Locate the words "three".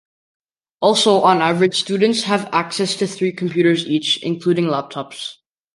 3.05-3.31